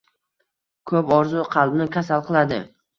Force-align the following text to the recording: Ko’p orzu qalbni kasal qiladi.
Ko’p 0.93 1.15
orzu 1.19 1.47
qalbni 1.55 1.91
kasal 1.99 2.29
qiladi. 2.29 2.63